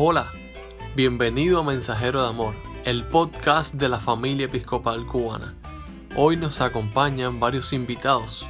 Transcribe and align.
Hola, 0.00 0.30
bienvenido 0.94 1.58
a 1.58 1.64
Mensajero 1.64 2.22
de 2.22 2.28
Amor, 2.28 2.54
el 2.84 3.04
podcast 3.08 3.74
de 3.74 3.88
la 3.88 3.98
familia 3.98 4.46
episcopal 4.46 5.04
cubana. 5.06 5.56
Hoy 6.14 6.36
nos 6.36 6.60
acompañan 6.60 7.40
varios 7.40 7.72
invitados. 7.72 8.46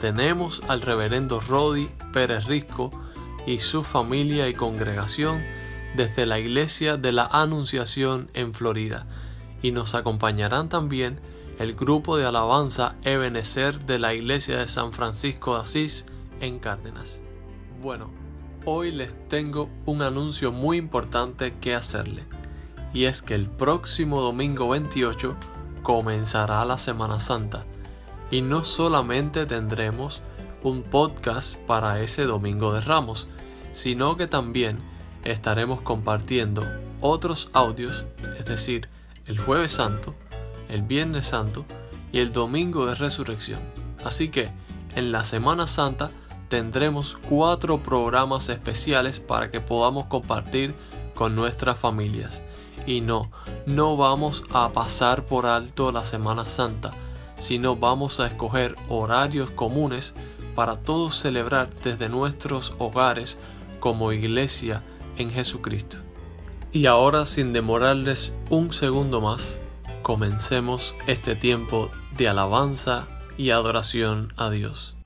Tenemos 0.00 0.62
al 0.68 0.80
reverendo 0.80 1.38
Rodi 1.38 1.90
Pérez 2.14 2.46
Risco 2.46 2.90
y 3.46 3.58
su 3.58 3.82
familia 3.82 4.48
y 4.48 4.54
congregación 4.54 5.42
desde 5.98 6.24
la 6.24 6.38
iglesia 6.38 6.96
de 6.96 7.12
la 7.12 7.26
Anunciación 7.26 8.30
en 8.32 8.54
Florida. 8.54 9.06
Y 9.60 9.72
nos 9.72 9.94
acompañarán 9.94 10.70
también 10.70 11.20
el 11.58 11.74
grupo 11.74 12.16
de 12.16 12.24
alabanza 12.24 12.96
Ebenecer 13.04 13.80
de 13.80 13.98
la 13.98 14.14
iglesia 14.14 14.56
de 14.56 14.66
San 14.66 14.94
Francisco 14.94 15.56
de 15.56 15.60
Asís 15.60 16.06
en 16.40 16.58
Cárdenas. 16.58 17.20
Bueno, 17.82 18.19
hoy 18.72 18.92
les 18.92 19.16
tengo 19.28 19.68
un 19.84 20.00
anuncio 20.00 20.52
muy 20.52 20.76
importante 20.76 21.54
que 21.60 21.74
hacerle. 21.74 22.22
Y 22.94 23.06
es 23.06 23.20
que 23.20 23.34
el 23.34 23.48
próximo 23.48 24.20
domingo 24.20 24.68
28 24.68 25.34
comenzará 25.82 26.64
la 26.64 26.78
Semana 26.78 27.18
Santa. 27.18 27.64
Y 28.30 28.42
no 28.42 28.62
solamente 28.62 29.44
tendremos 29.44 30.22
un 30.62 30.84
podcast 30.84 31.56
para 31.66 32.00
ese 32.00 32.22
domingo 32.22 32.72
de 32.72 32.80
Ramos, 32.80 33.26
sino 33.72 34.16
que 34.16 34.28
también 34.28 34.78
estaremos 35.24 35.80
compartiendo 35.80 36.62
otros 37.00 37.50
audios, 37.52 38.06
es 38.38 38.44
decir, 38.44 38.88
el 39.26 39.36
jueves 39.36 39.72
santo, 39.72 40.14
el 40.68 40.82
viernes 40.82 41.26
santo 41.26 41.64
y 42.12 42.20
el 42.20 42.30
domingo 42.30 42.86
de 42.86 42.94
resurrección. 42.94 43.60
Así 44.04 44.28
que 44.28 44.48
en 44.94 45.10
la 45.10 45.24
Semana 45.24 45.66
Santa 45.66 46.12
tendremos 46.50 47.16
cuatro 47.28 47.82
programas 47.82 48.50
especiales 48.50 49.20
para 49.20 49.50
que 49.50 49.60
podamos 49.60 50.06
compartir 50.06 50.74
con 51.14 51.34
nuestras 51.34 51.78
familias. 51.78 52.42
Y 52.86 53.00
no, 53.00 53.30
no 53.66 53.96
vamos 53.96 54.44
a 54.52 54.72
pasar 54.72 55.24
por 55.24 55.46
alto 55.46 55.92
la 55.92 56.04
Semana 56.04 56.44
Santa, 56.44 56.92
sino 57.38 57.76
vamos 57.76 58.20
a 58.20 58.26
escoger 58.26 58.74
horarios 58.88 59.50
comunes 59.52 60.12
para 60.54 60.76
todos 60.80 61.16
celebrar 61.16 61.70
desde 61.84 62.08
nuestros 62.08 62.74
hogares 62.78 63.38
como 63.78 64.12
iglesia 64.12 64.82
en 65.16 65.30
Jesucristo. 65.30 65.98
Y 66.72 66.86
ahora 66.86 67.24
sin 67.26 67.52
demorarles 67.52 68.32
un 68.48 68.72
segundo 68.72 69.20
más, 69.20 69.60
comencemos 70.02 70.96
este 71.06 71.36
tiempo 71.36 71.90
de 72.16 72.28
alabanza 72.28 73.06
y 73.36 73.50
adoración 73.50 74.32
a 74.36 74.50
Dios. 74.50 74.99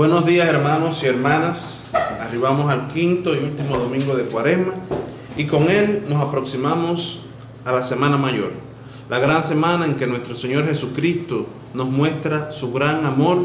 Buenos 0.00 0.24
días 0.24 0.48
hermanos 0.48 1.02
y 1.02 1.08
hermanas, 1.08 1.82
arribamos 2.22 2.70
al 2.70 2.88
quinto 2.88 3.34
y 3.34 3.38
último 3.40 3.76
domingo 3.76 4.16
de 4.16 4.24
Cuaresma 4.24 4.72
y 5.36 5.44
con 5.44 5.68
él 5.68 6.04
nos 6.08 6.26
aproximamos 6.26 7.26
a 7.66 7.72
la 7.72 7.82
Semana 7.82 8.16
Mayor, 8.16 8.50
la 9.10 9.18
gran 9.18 9.42
semana 9.42 9.84
en 9.84 9.96
que 9.96 10.06
nuestro 10.06 10.34
Señor 10.34 10.66
Jesucristo 10.66 11.48
nos 11.74 11.90
muestra 11.90 12.50
su 12.50 12.72
gran 12.72 13.04
amor, 13.04 13.42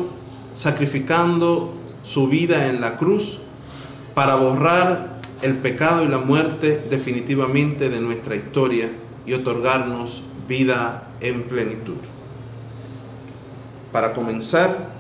sacrificando 0.54 1.74
su 2.04 2.30
vida 2.30 2.68
en 2.68 2.80
la 2.80 2.96
cruz 2.96 3.40
para 4.14 4.36
borrar 4.36 5.20
el 5.42 5.58
pecado 5.58 6.06
y 6.06 6.08
la 6.08 6.20
muerte 6.20 6.88
definitivamente 6.90 7.90
de 7.90 8.00
nuestra 8.00 8.38
historia 8.38 8.94
y 9.26 9.34
otorgarnos 9.34 10.24
vida 10.48 11.10
en 11.20 11.44
plenitud. 11.44 11.98
Para 13.92 14.14
comenzar, 14.14 14.95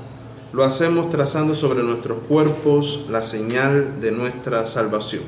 lo 0.55 0.63
hacemos 0.63 1.09
trazando 1.09 1.53
sobre 1.53 1.83
nuestros 1.83 2.19
cuerpos 2.29 3.07
la 3.09 3.21
señal 3.21 3.99
de 3.99 4.13
nuestra 4.13 4.65
salvación. 4.65 5.23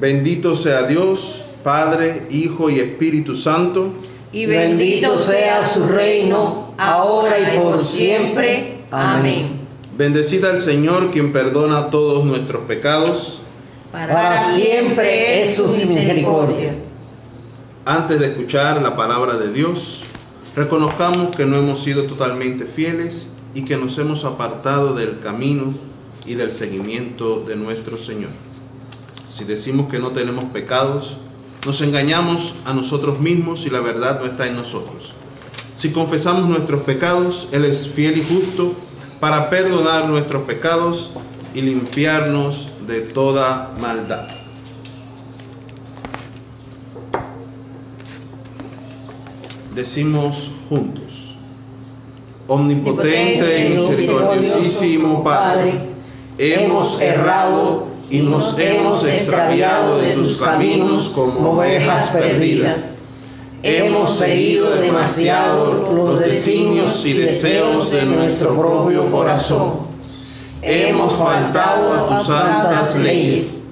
Bendito 0.00 0.54
sea 0.54 0.84
Dios, 0.84 1.44
Padre, 1.62 2.28
Hijo 2.30 2.70
y 2.70 2.80
Espíritu 2.80 3.36
Santo. 3.36 3.92
Y 4.32 4.46
bendito 4.46 5.18
sea 5.18 5.68
su 5.68 5.86
reino, 5.86 6.72
ahora 6.78 7.38
y 7.38 7.58
por 7.58 7.84
siempre. 7.84 8.84
Amén. 8.90 9.60
Bendecida 9.98 10.48
al 10.48 10.56
Señor 10.56 11.10
quien 11.10 11.30
perdona 11.34 11.90
todos 11.90 12.24
nuestros 12.24 12.62
pecados. 12.62 13.40
Para 13.92 14.50
siempre 14.54 15.42
es 15.42 15.56
su 15.56 15.68
misericordia. 15.68 16.74
Antes 17.84 18.18
de 18.18 18.28
escuchar 18.28 18.80
la 18.80 18.96
palabra 18.96 19.36
de 19.36 19.52
Dios, 19.52 20.04
reconozcamos 20.56 21.36
que 21.36 21.44
no 21.44 21.58
hemos 21.58 21.82
sido 21.82 22.04
totalmente 22.04 22.64
fieles 22.64 23.28
y 23.54 23.62
que 23.62 23.76
nos 23.76 23.98
hemos 23.98 24.24
apartado 24.24 24.94
del 24.94 25.18
camino 25.18 25.74
y 26.26 26.34
del 26.34 26.52
seguimiento 26.52 27.40
de 27.46 27.56
nuestro 27.56 27.98
Señor. 27.98 28.30
Si 29.26 29.44
decimos 29.44 29.90
que 29.90 29.98
no 29.98 30.12
tenemos 30.12 30.44
pecados, 30.46 31.16
nos 31.66 31.80
engañamos 31.80 32.54
a 32.64 32.72
nosotros 32.72 33.20
mismos 33.20 33.66
y 33.66 33.70
la 33.70 33.80
verdad 33.80 34.20
no 34.20 34.26
está 34.26 34.46
en 34.46 34.56
nosotros. 34.56 35.12
Si 35.76 35.90
confesamos 35.90 36.48
nuestros 36.48 36.82
pecados, 36.82 37.48
Él 37.52 37.64
es 37.64 37.88
fiel 37.88 38.18
y 38.18 38.24
justo 38.24 38.74
para 39.20 39.50
perdonar 39.50 40.08
nuestros 40.08 40.42
pecados 40.42 41.10
y 41.54 41.62
limpiarnos 41.62 42.70
de 42.86 43.00
toda 43.00 43.74
maldad. 43.80 44.42
decimos 49.74 50.50
juntos. 50.68 51.31
Omnipotente 52.48 53.66
y 53.66 53.68
misericordiosísimo 53.70 55.22
Padre, 55.22 55.74
hemos 56.38 57.00
errado 57.00 57.86
y 58.10 58.18
nos 58.18 58.58
hemos 58.58 59.06
extraviado 59.06 59.98
de 59.98 60.10
tus 60.12 60.34
caminos 60.34 61.10
como 61.10 61.52
ovejas 61.52 62.10
perdidas. 62.10 62.86
Hemos 63.62 64.16
seguido 64.16 64.74
demasiado 64.74 65.88
los 65.94 66.18
designios 66.18 67.06
y 67.06 67.12
deseos 67.12 67.92
de 67.92 68.06
nuestro 68.06 68.58
propio 68.58 69.08
corazón. 69.10 69.74
Hemos 70.62 71.12
faltado 71.12 71.94
a 71.94 72.08
tus 72.08 72.26
santas 72.26 72.96
leyes. 72.96 73.62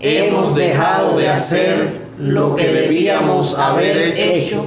Hemos 0.00 0.56
dejado 0.56 1.16
de 1.16 1.28
hacer 1.28 2.06
lo 2.18 2.56
que 2.56 2.66
debíamos 2.66 3.54
haber 3.54 4.18
hecho 4.18 4.66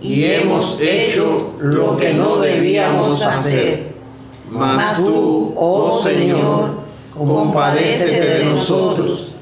y 0.00 0.24
hemos 0.24 0.80
hecho 0.80 1.54
lo 1.60 1.96
que 1.96 2.14
no 2.14 2.36
debíamos 2.36 3.24
hacer. 3.24 3.88
Mas 4.50 4.96
tú, 4.96 5.52
oh 5.56 6.00
Señor, 6.02 6.78
compadécete 7.14 8.20
de 8.20 8.44
nosotros, 8.46 9.32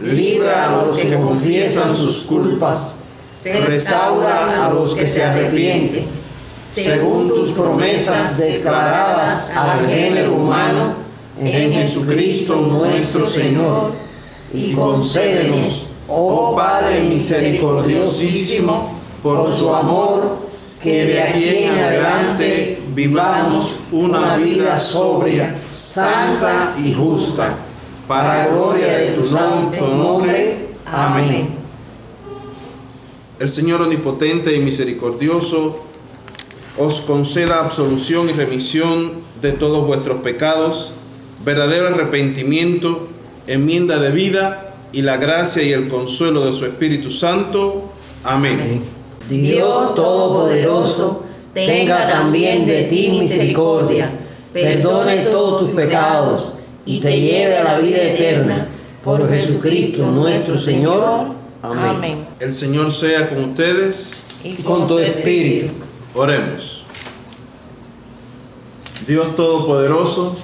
libra 0.00 0.68
a 0.68 0.84
los 0.84 0.98
que 0.98 1.18
confiesan 1.18 1.96
sus 1.96 2.22
culpas, 2.22 2.96
restaura 3.44 4.64
a 4.64 4.70
los 4.72 4.94
que 4.94 5.06
se 5.06 5.22
arrepienten, 5.22 6.06
según 6.64 7.28
tus 7.28 7.52
promesas 7.52 8.38
declaradas 8.38 9.50
al 9.50 9.86
género 9.86 10.34
humano 10.34 10.94
en 11.38 11.72
Jesucristo 11.72 12.56
nuestro 12.56 13.26
Señor, 13.26 13.92
y 14.52 14.72
concédenos, 14.72 15.86
oh 16.08 16.56
Padre 16.56 17.02
misericordiosísimo, 17.02 18.95
por 19.22 19.46
su 19.46 19.74
amor, 19.74 20.38
que 20.82 21.04
de 21.04 21.22
aquí 21.22 21.48
en 21.48 21.78
adelante 21.78 22.82
vivamos 22.94 23.76
una 23.92 24.36
vida 24.36 24.78
sobria, 24.78 25.56
santa 25.68 26.74
y 26.82 26.92
justa, 26.92 27.56
para 28.06 28.48
gloria 28.48 28.86
de 28.86 29.06
tu 29.12 29.24
santo 29.24 29.88
nombre. 29.88 30.68
Amén. 30.86 31.56
El 33.38 33.48
Señor 33.48 33.82
omnipotente 33.82 34.54
y 34.56 34.60
misericordioso 34.60 35.80
os 36.78 37.00
conceda 37.00 37.60
absolución 37.60 38.28
y 38.30 38.32
remisión 38.32 39.24
de 39.40 39.52
todos 39.52 39.86
vuestros 39.86 40.20
pecados, 40.20 40.92
verdadero 41.44 41.88
arrepentimiento, 41.88 43.08
enmienda 43.46 43.98
de 43.98 44.10
vida 44.10 44.74
y 44.92 45.02
la 45.02 45.16
gracia 45.16 45.62
y 45.62 45.72
el 45.72 45.88
consuelo 45.88 46.44
de 46.46 46.52
su 46.52 46.64
Espíritu 46.64 47.10
Santo. 47.10 47.90
Amén. 48.24 48.95
Dios 49.28 49.94
Todopoderoso, 49.94 51.24
tenga 51.52 52.08
también 52.08 52.66
de 52.66 52.84
ti 52.84 53.08
misericordia, 53.10 54.12
perdone 54.52 55.18
todos 55.18 55.60
tus 55.60 55.74
pecados 55.74 56.54
y 56.84 57.00
te 57.00 57.20
lleve 57.20 57.58
a 57.58 57.64
la 57.64 57.78
vida 57.78 58.02
eterna. 58.02 58.68
Por 59.02 59.28
Jesucristo 59.28 60.06
nuestro 60.06 60.58
Señor. 60.58 61.28
Amén. 61.62 62.26
El 62.40 62.52
Señor 62.52 62.90
sea 62.90 63.28
con 63.28 63.50
ustedes 63.50 64.22
y 64.42 64.54
con 64.62 64.88
tu 64.88 64.98
espíritu. 64.98 65.72
Oremos. 66.14 66.84
Dios 69.06 69.36
Todopoderoso, 69.36 70.36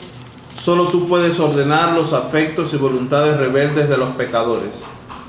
solo 0.56 0.88
tú 0.88 1.08
puedes 1.08 1.40
ordenar 1.40 1.94
los 1.94 2.12
afectos 2.12 2.72
y 2.74 2.76
voluntades 2.76 3.36
rebeldes 3.36 3.88
de 3.88 3.96
los 3.96 4.10
pecadores. 4.10 4.82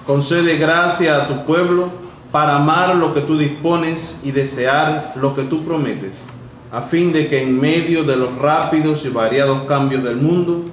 Concede 0.06 0.58
gracia 0.58 1.24
a 1.24 1.28
tu 1.28 1.46
pueblo 1.46 1.90
para 2.34 2.56
amar 2.56 2.96
lo 2.96 3.14
que 3.14 3.22
tú 3.22 3.38
dispones 3.38 4.22
y 4.24 4.32
desear 4.32 5.14
lo 5.16 5.36
que 5.36 5.44
tú 5.44 5.64
prometes, 5.64 6.24
a 6.72 6.82
fin 6.82 7.14
de 7.14 7.28
que 7.28 7.44
en 7.44 7.60
medio 7.62 8.04
de 8.06 8.16
los 8.16 8.36
rápidos 8.40 9.06
y 9.06 9.10
variados 9.10 9.66
cambios 9.66 10.04
del 10.04 10.16
mundo, 10.16 10.66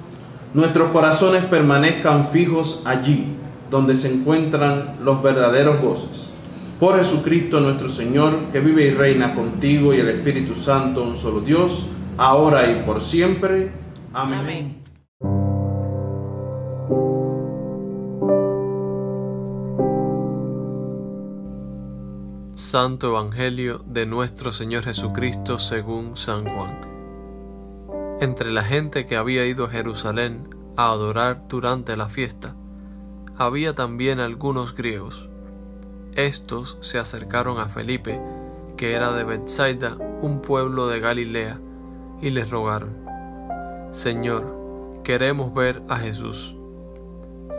nuestros 0.55 0.89
corazones 0.89 1.45
permanezcan 1.45 2.29
fijos 2.29 2.81
allí 2.83 3.27
donde 3.69 3.95
se 3.95 4.11
encuentran 4.11 4.95
los 5.03 5.21
verdaderos 5.21 5.79
goces. 5.81 6.31
Por 6.79 6.97
Jesucristo 6.97 7.59
nuestro 7.59 7.89
Señor, 7.89 8.39
que 8.51 8.59
vive 8.59 8.87
y 8.87 8.89
reina 8.89 9.35
contigo 9.35 9.93
y 9.93 9.99
el 9.99 10.09
Espíritu 10.09 10.55
Santo, 10.55 11.03
un 11.03 11.15
solo 11.15 11.41
Dios, 11.41 11.85
ahora 12.17 12.71
y 12.71 12.81
por 12.87 13.03
siempre. 13.03 13.71
Amén. 14.13 14.39
Amén. 14.39 14.80
Santo 22.71 23.07
Evangelio 23.07 23.83
de 23.85 24.05
nuestro 24.05 24.53
Señor 24.53 24.83
Jesucristo 24.83 25.59
según 25.59 26.15
San 26.15 26.45
Juan. 26.45 26.79
Entre 28.21 28.49
la 28.49 28.63
gente 28.63 29.05
que 29.05 29.17
había 29.17 29.45
ido 29.45 29.65
a 29.65 29.69
Jerusalén 29.69 30.47
a 30.77 30.91
adorar 30.91 31.49
durante 31.49 31.97
la 31.97 32.07
fiesta, 32.07 32.55
había 33.35 33.75
también 33.75 34.21
algunos 34.21 34.73
griegos. 34.73 35.29
Estos 36.15 36.77
se 36.79 36.97
acercaron 36.97 37.59
a 37.59 37.67
Felipe, 37.67 38.21
que 38.77 38.93
era 38.93 39.11
de 39.11 39.25
Bethsaida, 39.25 39.97
un 40.21 40.41
pueblo 40.41 40.87
de 40.87 41.01
Galilea, 41.01 41.59
y 42.21 42.29
les 42.29 42.49
rogaron, 42.49 42.95
Señor, 43.91 45.01
queremos 45.03 45.53
ver 45.53 45.83
a 45.89 45.97
Jesús. 45.97 46.55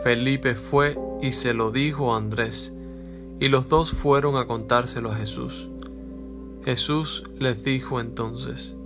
Felipe 0.03 0.55
fue 0.55 0.97
y 1.21 1.33
se 1.33 1.53
lo 1.53 1.69
dijo 1.69 2.15
a 2.15 2.17
Andrés, 2.17 2.73
y 3.43 3.49
los 3.49 3.67
dos 3.67 3.91
fueron 3.91 4.37
a 4.37 4.47
contárselo 4.47 5.11
a 5.11 5.15
Jesús. 5.15 5.69
Jesús 6.63 7.25
les 7.39 7.61
dijo 7.61 7.99
entonces, 7.99 8.77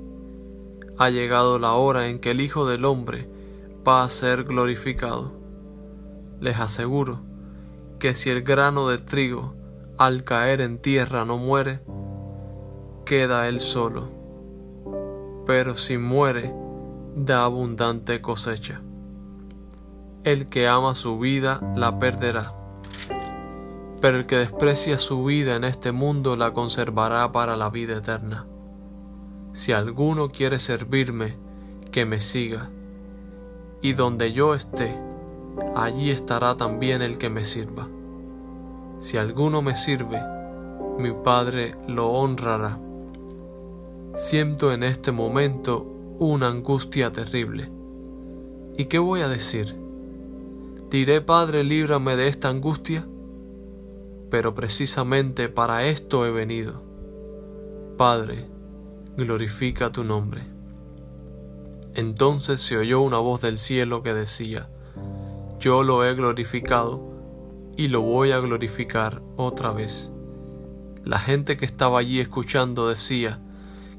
Ha 0.97 1.11
llegado 1.11 1.59
la 1.59 1.73
hora 1.73 2.07
en 2.07 2.17
que 2.17 2.31
el 2.31 2.41
Hijo 2.41 2.65
del 2.65 2.83
Hombre 2.83 3.29
va 3.87 4.03
a 4.03 4.09
ser 4.09 4.45
glorificado. 4.45 5.31
Les 6.41 6.59
aseguro 6.59 7.21
que 7.99 8.15
si 8.15 8.31
el 8.31 8.41
grano 8.41 8.87
de 8.87 8.97
trigo 8.97 9.53
al 9.99 10.23
caer 10.23 10.61
en 10.61 10.79
tierra 10.79 11.23
no 11.23 11.37
muere, 11.37 11.81
queda 13.05 13.47
él 13.47 13.59
solo, 13.59 14.09
pero 15.45 15.75
si 15.75 15.99
muere, 15.99 16.51
da 17.15 17.43
abundante 17.43 18.21
cosecha. 18.21 18.81
El 20.23 20.47
que 20.47 20.67
ama 20.67 20.95
su 20.95 21.19
vida 21.19 21.61
la 21.75 21.99
perderá 21.99 22.56
pero 23.99 24.17
el 24.17 24.25
que 24.25 24.37
desprecia 24.37 24.97
su 24.97 25.25
vida 25.25 25.55
en 25.55 25.63
este 25.63 25.91
mundo 25.91 26.35
la 26.35 26.53
conservará 26.53 27.31
para 27.31 27.57
la 27.57 27.69
vida 27.69 27.97
eterna. 27.97 28.45
Si 29.53 29.71
alguno 29.71 30.29
quiere 30.29 30.59
servirme, 30.59 31.35
que 31.91 32.05
me 32.05 32.21
siga, 32.21 32.69
y 33.81 33.93
donde 33.93 34.33
yo 34.33 34.53
esté, 34.53 34.95
allí 35.75 36.11
estará 36.11 36.55
también 36.55 37.01
el 37.01 37.17
que 37.17 37.29
me 37.29 37.45
sirva. 37.45 37.87
Si 38.99 39.17
alguno 39.17 39.61
me 39.61 39.75
sirve, 39.75 40.21
mi 40.97 41.11
Padre 41.11 41.75
lo 41.87 42.09
honrará. 42.09 42.79
Siento 44.15 44.71
en 44.71 44.83
este 44.83 45.11
momento 45.11 45.85
una 46.19 46.47
angustia 46.47 47.11
terrible. 47.11 47.71
¿Y 48.77 48.85
qué 48.85 48.99
voy 48.99 49.21
a 49.21 49.27
decir? 49.27 49.75
¿Diré, 50.89 51.21
Padre, 51.21 51.63
líbrame 51.63 52.15
de 52.15 52.27
esta 52.27 52.49
angustia? 52.49 53.07
Pero 54.29 54.53
precisamente 54.53 55.49
para 55.49 55.85
esto 55.85 56.25
he 56.25 56.31
venido. 56.31 56.83
Padre, 57.97 58.47
glorifica 59.15 59.91
tu 59.91 60.03
nombre. 60.03 60.41
Entonces 61.95 62.61
se 62.61 62.77
oyó 62.77 63.01
una 63.01 63.17
voz 63.17 63.41
del 63.41 63.57
cielo 63.57 64.03
que 64.03 64.13
decía, 64.13 64.69
Yo 65.59 65.83
lo 65.83 66.05
he 66.05 66.13
glorificado 66.13 67.01
y 67.75 67.87
lo 67.87 68.01
voy 68.01 68.31
a 68.31 68.39
glorificar 68.39 69.21
otra 69.35 69.71
vez. 69.71 70.11
La 71.03 71.19
gente 71.19 71.57
que 71.57 71.65
estaba 71.65 71.99
allí 71.99 72.19
escuchando 72.19 72.87
decía 72.87 73.39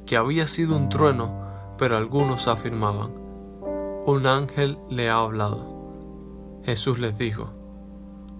que 0.06 0.16
había 0.16 0.46
sido 0.46 0.76
un 0.76 0.88
trueno, 0.88 1.74
pero 1.78 1.96
algunos 1.96 2.48
afirmaban, 2.48 3.12
un 4.06 4.26
ángel 4.26 4.78
le 4.90 5.08
ha 5.08 5.18
hablado. 5.18 6.62
Jesús 6.64 6.98
les 6.98 7.18
dijo, 7.18 7.50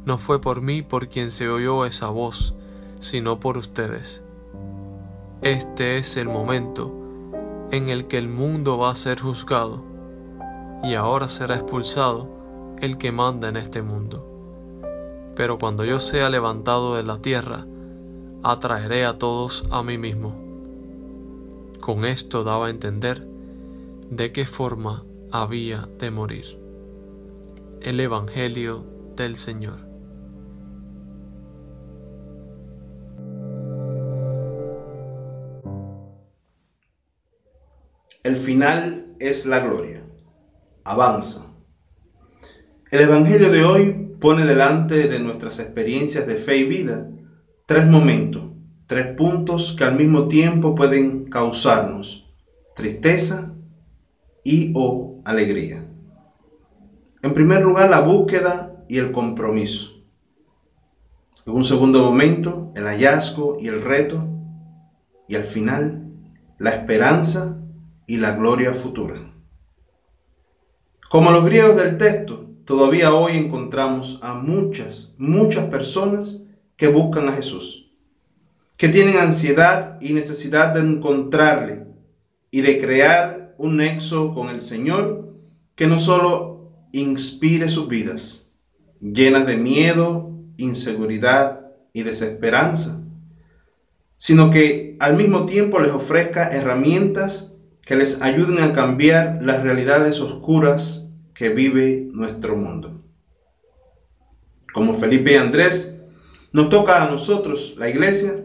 no 0.08 0.16
fue 0.16 0.40
por 0.40 0.62
mí 0.62 0.80
por 0.80 1.08
quien 1.08 1.30
se 1.30 1.50
oyó 1.50 1.84
esa 1.84 2.08
voz, 2.08 2.54
sino 2.98 3.40
por 3.40 3.58
ustedes. 3.58 4.22
Este 5.42 5.98
es 5.98 6.16
el 6.16 6.28
momento 6.28 6.90
en 7.70 7.90
el 7.90 8.06
que 8.06 8.16
el 8.16 8.26
mundo 8.26 8.78
va 8.78 8.90
a 8.90 8.94
ser 8.94 9.20
juzgado, 9.20 9.82
y 10.82 10.94
ahora 10.94 11.28
será 11.28 11.56
expulsado 11.56 12.26
el 12.80 12.96
que 12.96 13.12
manda 13.12 13.50
en 13.50 13.58
este 13.58 13.82
mundo. 13.82 14.24
Pero 15.36 15.58
cuando 15.58 15.84
yo 15.84 16.00
sea 16.00 16.30
levantado 16.30 16.96
de 16.96 17.02
la 17.02 17.18
tierra, 17.18 17.66
atraeré 18.42 19.04
a 19.04 19.18
todos 19.18 19.66
a 19.70 19.82
mí 19.82 19.98
mismo. 19.98 20.34
Con 21.80 22.06
esto 22.06 22.44
daba 22.44 22.68
a 22.68 22.70
entender 22.70 23.26
de 24.08 24.32
qué 24.32 24.46
forma 24.46 25.04
había 25.30 25.86
de 26.00 26.10
morir. 26.10 26.58
El 27.82 28.00
Evangelio 28.00 28.86
del 29.14 29.36
Señor. 29.36 29.87
Final 38.48 39.14
es 39.18 39.44
la 39.44 39.60
gloria. 39.60 40.02
Avanza. 40.82 41.52
El 42.90 43.02
Evangelio 43.02 43.50
de 43.50 43.62
hoy 43.62 44.16
pone 44.18 44.46
delante 44.46 45.06
de 45.06 45.20
nuestras 45.20 45.58
experiencias 45.58 46.26
de 46.26 46.36
fe 46.36 46.56
y 46.56 46.64
vida 46.64 47.10
tres 47.66 47.86
momentos, 47.86 48.44
tres 48.86 49.14
puntos 49.14 49.74
que 49.76 49.84
al 49.84 49.96
mismo 49.96 50.28
tiempo 50.28 50.74
pueden 50.74 51.26
causarnos 51.26 52.32
tristeza 52.74 53.54
y 54.44 54.72
o 54.74 55.20
alegría. 55.26 55.86
En 57.22 57.34
primer 57.34 57.60
lugar, 57.60 57.90
la 57.90 58.00
búsqueda 58.00 58.82
y 58.88 58.96
el 58.96 59.12
compromiso. 59.12 60.06
En 61.46 61.52
un 61.52 61.64
segundo 61.64 62.02
momento, 62.02 62.72
el 62.74 62.86
hallazgo 62.86 63.58
y 63.60 63.68
el 63.68 63.82
reto. 63.82 64.26
Y 65.28 65.36
al 65.36 65.44
final, 65.44 66.14
la 66.56 66.70
esperanza 66.70 67.57
y 68.08 68.16
la 68.16 68.32
gloria 68.32 68.72
futura. 68.72 69.32
Como 71.08 71.30
los 71.30 71.44
griegos 71.44 71.76
del 71.76 71.96
texto, 71.98 72.50
todavía 72.64 73.14
hoy 73.14 73.36
encontramos 73.36 74.18
a 74.22 74.34
muchas, 74.34 75.12
muchas 75.18 75.66
personas 75.66 76.42
que 76.76 76.88
buscan 76.88 77.28
a 77.28 77.32
Jesús, 77.32 77.92
que 78.76 78.88
tienen 78.88 79.18
ansiedad 79.18 79.98
y 80.00 80.14
necesidad 80.14 80.74
de 80.74 80.80
encontrarle 80.80 81.86
y 82.50 82.62
de 82.62 82.80
crear 82.80 83.54
un 83.58 83.76
nexo 83.76 84.34
con 84.34 84.48
el 84.48 84.62
Señor 84.62 85.34
que 85.74 85.86
no 85.86 85.98
solo 85.98 86.72
inspire 86.92 87.68
sus 87.68 87.88
vidas, 87.88 88.48
llenas 89.00 89.46
de 89.46 89.58
miedo, 89.58 90.32
inseguridad 90.56 91.60
y 91.92 92.04
desesperanza, 92.04 93.02
sino 94.16 94.50
que 94.50 94.96
al 94.98 95.16
mismo 95.16 95.44
tiempo 95.44 95.78
les 95.78 95.92
ofrezca 95.92 96.48
herramientas 96.48 97.57
que 97.88 97.96
les 97.96 98.20
ayuden 98.20 98.62
a 98.62 98.74
cambiar 98.74 99.38
las 99.40 99.62
realidades 99.62 100.20
oscuras 100.20 101.08
que 101.32 101.48
vive 101.48 102.06
nuestro 102.12 102.54
mundo. 102.54 103.02
Como 104.74 104.92
Felipe 104.92 105.32
y 105.32 105.36
Andrés, 105.36 106.02
nos 106.52 106.68
toca 106.68 107.02
a 107.02 107.10
nosotros, 107.10 107.76
la 107.78 107.88
iglesia, 107.88 108.44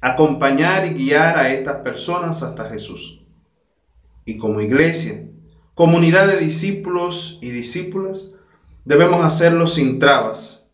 acompañar 0.00 0.86
y 0.86 0.94
guiar 0.94 1.36
a 1.36 1.52
estas 1.52 1.82
personas 1.82 2.42
hasta 2.42 2.70
Jesús. 2.70 3.26
Y 4.24 4.38
como 4.38 4.62
iglesia, 4.62 5.28
comunidad 5.74 6.26
de 6.26 6.38
discípulos 6.38 7.38
y 7.42 7.50
discípulas, 7.50 8.30
debemos 8.86 9.22
hacerlo 9.22 9.66
sin 9.66 9.98
trabas, 9.98 10.70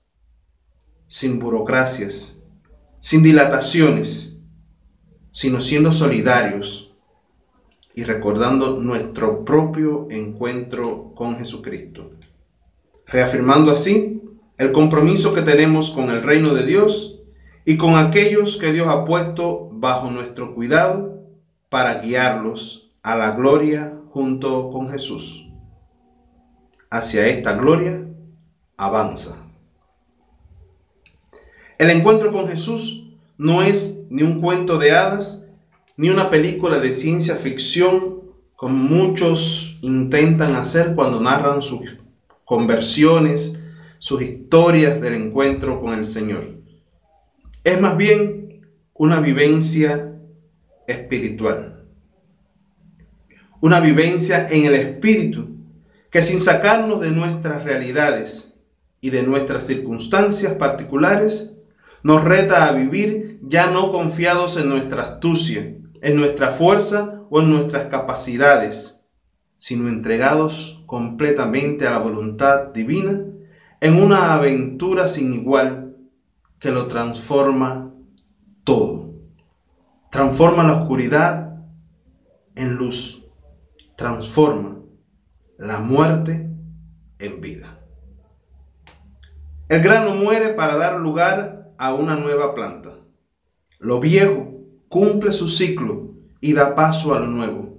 sin 1.09 1.41
burocracias, 1.41 2.45
sin 3.01 3.25
dilataciones, 3.25 4.37
sino 5.33 5.61
siendo 5.61 5.91
solidarios 5.91 6.90
y 7.95 8.05
recordando 8.05 8.77
nuestro 8.77 9.45
propio 9.45 10.07
encuentro 10.11 11.13
con 11.15 11.37
Jesucristo, 11.37 12.11
reafirmando 13.07 13.73
así 13.73 14.23
el 14.59 14.73
compromiso 14.73 15.35
que 15.35 15.43
tenemos 15.43 15.91
con 15.91 16.11
el 16.11 16.23
reino 16.23 16.55
de 16.55 16.65
Dios 16.65 17.21
y 17.65 17.77
con 17.77 17.97
aquellos 17.97 18.57
que 18.57 18.73
Dios 18.73 18.89
ha 18.89 19.05
puesto 19.05 19.69
bajo 19.73 20.11
nuestro 20.11 20.55
cuidado 20.55 21.25
para 21.69 22.01
guiarlos 22.01 22.93
a 23.03 23.17
la 23.17 23.33
gloria 23.33 23.99
junto 24.11 24.71
con 24.71 24.89
Jesús. 24.89 25.47
Hacia 26.91 27.27
esta 27.29 27.55
gloria 27.55 28.07
avanza. 28.77 29.37
El 31.79 31.91
encuentro 31.91 32.33
con 32.33 32.47
Jesús 32.47 33.15
no 33.39 33.63
es 33.63 34.07
ni 34.11 34.23
un 34.23 34.41
cuento 34.41 34.77
de 34.77 34.93
hadas, 34.93 35.47
ni 36.01 36.09
una 36.09 36.31
película 36.31 36.79
de 36.79 36.93
ciencia 36.93 37.37
ficción 37.37 38.23
como 38.57 38.73
muchos 38.73 39.77
intentan 39.83 40.55
hacer 40.55 40.95
cuando 40.95 41.21
narran 41.21 41.61
sus 41.61 41.99
conversiones, 42.47 43.59
sus 43.99 44.23
historias 44.23 45.03
del 45.03 45.13
encuentro 45.13 45.79
con 45.79 45.93
el 45.93 46.07
Señor. 46.07 46.55
Es 47.65 47.83
más 47.83 47.99
bien 47.99 48.63
una 48.95 49.21
vivencia 49.21 50.15
espiritual. 50.87 51.85
Una 53.61 53.79
vivencia 53.81 54.49
en 54.49 54.65
el 54.65 54.77
espíritu 54.77 55.51
que 56.11 56.23
sin 56.23 56.41
sacarnos 56.41 57.03
de 57.03 57.11
nuestras 57.11 57.65
realidades 57.65 58.55
y 59.03 59.11
de 59.11 59.23
nuestras 59.23 59.67
circunstancias 59.67 60.55
particulares, 60.55 61.57
nos 62.03 62.25
reta 62.25 62.69
a 62.69 62.73
vivir 62.73 63.39
ya 63.43 63.67
no 63.67 63.93
confiados 63.93 64.57
en 64.57 64.71
nuestra 64.71 65.03
astucia, 65.03 65.77
en 66.03 66.17
nuestra 66.17 66.51
fuerza 66.51 67.27
o 67.31 67.41
en 67.41 67.51
nuestras 67.51 67.87
capacidades, 67.87 69.05
sino 69.57 69.89
entregados 69.89 70.83
completamente 70.87 71.87
a 71.87 71.91
la 71.91 71.99
voluntad 71.99 72.69
divina 72.69 73.25
en 73.81 74.03
una 74.03 74.35
aventura 74.35 75.09
sin 75.09 75.33
igual 75.33 75.97
que 76.59 76.71
lo 76.71 76.87
transforma 76.89 77.95
todo. 78.65 79.15
Transforma 80.11 80.65
la 80.65 80.83
oscuridad 80.83 81.65
en 82.55 82.77
luz. 82.77 83.25
Transforma 83.97 84.81
la 85.57 85.81
muerte 85.81 86.51
en 87.19 87.41
vida. 87.41 87.81
El 89.69 89.83
grano 89.83 90.15
muere 90.15 90.49
para 90.51 90.77
dar 90.77 90.99
lugar 90.99 91.73
a 91.79 91.95
una 91.95 92.17
nueva 92.17 92.55
planta. 92.55 92.91
Lo 93.79 94.01
viejo 94.01 94.50
cumple 94.91 95.33
su 95.33 95.47
ciclo 95.47 96.17
y 96.41 96.53
da 96.53 96.75
paso 96.75 97.15
a 97.15 97.21
lo 97.21 97.29
nuevo. 97.29 97.79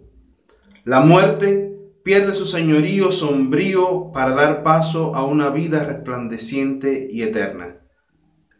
La 0.85 1.01
muerte 1.01 1.77
pierde 2.03 2.33
su 2.33 2.45
señorío 2.45 3.11
sombrío 3.11 4.11
para 4.13 4.33
dar 4.33 4.63
paso 4.63 5.13
a 5.13 5.25
una 5.25 5.49
vida 5.49 5.83
resplandeciente 5.83 7.09
y 7.11 7.21
eterna. 7.21 7.81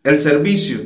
El 0.04 0.18
servicio 0.18 0.80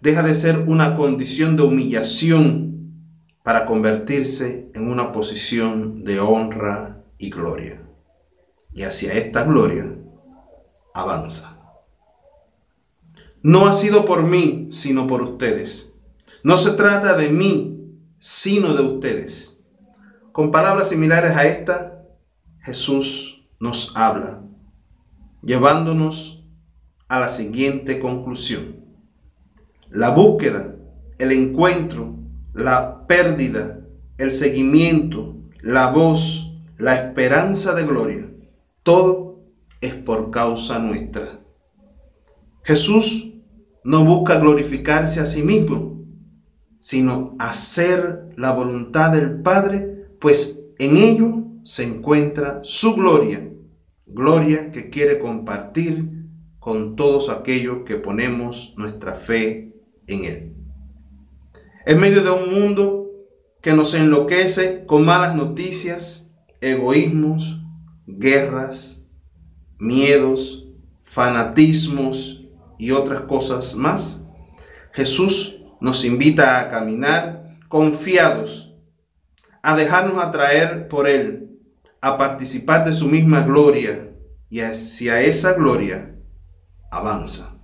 deja 0.00 0.22
de 0.22 0.32
ser 0.32 0.60
una 0.60 0.94
condición 0.94 1.56
de 1.56 1.64
humillación 1.64 2.94
para 3.42 3.66
convertirse 3.66 4.70
en 4.74 4.88
una 4.88 5.10
posición 5.10 6.04
de 6.04 6.20
honra 6.20 7.02
y 7.18 7.30
gloria. 7.30 7.82
Y 8.72 8.84
hacia 8.84 9.14
esta 9.14 9.42
gloria 9.42 9.92
avanza. 10.94 11.60
No 13.42 13.66
ha 13.66 13.72
sido 13.72 14.04
por 14.04 14.22
mí, 14.22 14.68
sino 14.70 15.08
por 15.08 15.22
ustedes 15.22 15.88
no 16.42 16.56
se 16.56 16.72
trata 16.72 17.14
de 17.16 17.28
mí, 17.30 17.78
sino 18.18 18.74
de 18.74 18.82
ustedes. 18.82 19.60
Con 20.32 20.50
palabras 20.50 20.88
similares 20.90 21.36
a 21.36 21.46
esta, 21.46 22.04
Jesús 22.60 23.48
nos 23.60 23.96
habla, 23.96 24.42
llevándonos 25.42 26.44
a 27.08 27.20
la 27.20 27.28
siguiente 27.28 27.98
conclusión. 27.98 28.76
La 29.90 30.10
búsqueda, 30.10 30.76
el 31.18 31.32
encuentro, 31.32 32.14
la 32.54 33.06
pérdida, 33.06 33.80
el 34.18 34.30
seguimiento, 34.30 35.36
la 35.62 35.90
voz, 35.90 36.52
la 36.76 36.94
esperanza 36.94 37.74
de 37.74 37.84
gloria, 37.84 38.30
todo 38.82 39.40
es 39.80 39.94
por 39.94 40.30
causa 40.30 40.78
nuestra. 40.78 41.40
Jesús 42.62 43.34
no 43.82 44.04
busca 44.04 44.38
glorificarse 44.38 45.20
a 45.20 45.26
sí 45.26 45.42
mismo, 45.42 45.97
sino 46.78 47.36
hacer 47.38 48.30
la 48.36 48.52
voluntad 48.52 49.10
del 49.12 49.40
Padre, 49.40 50.06
pues 50.20 50.66
en 50.78 50.96
ello 50.96 51.44
se 51.62 51.84
encuentra 51.84 52.60
su 52.62 52.94
gloria, 52.94 53.50
gloria 54.06 54.70
que 54.70 54.90
quiere 54.90 55.18
compartir 55.18 56.08
con 56.58 56.96
todos 56.96 57.28
aquellos 57.28 57.80
que 57.84 57.96
ponemos 57.96 58.74
nuestra 58.76 59.14
fe 59.14 59.74
en 60.06 60.24
Él. 60.24 60.54
En 61.86 62.00
medio 62.00 62.22
de 62.22 62.30
un 62.30 62.54
mundo 62.54 63.10
que 63.60 63.72
nos 63.72 63.94
enloquece 63.94 64.84
con 64.86 65.04
malas 65.04 65.34
noticias, 65.34 66.30
egoísmos, 66.60 67.60
guerras, 68.06 69.06
miedos, 69.78 70.68
fanatismos 71.00 72.46
y 72.78 72.90
otras 72.92 73.22
cosas 73.22 73.74
más, 73.74 74.26
Jesús 74.92 75.57
nos 75.80 76.04
invita 76.04 76.60
a 76.60 76.68
caminar 76.68 77.48
confiados, 77.68 78.74
a 79.62 79.76
dejarnos 79.76 80.22
atraer 80.22 80.88
por 80.88 81.08
Él, 81.08 81.60
a 82.00 82.16
participar 82.16 82.84
de 82.84 82.92
su 82.92 83.08
misma 83.08 83.42
gloria 83.42 84.10
y 84.50 84.60
hacia 84.60 85.20
esa 85.20 85.52
gloria 85.54 86.14
avanza. 86.90 87.58